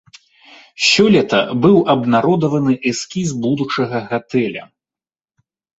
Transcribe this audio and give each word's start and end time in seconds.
Сёлета 0.89 1.41
быў 1.67 1.77
абнародаваны 1.95 2.73
эскіз 2.93 3.29
будучага 3.47 3.97
гатэля. 4.11 4.63